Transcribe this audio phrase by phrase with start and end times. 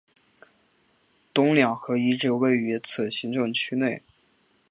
[1.31, 4.01] 东两河遗址位于此行政区内。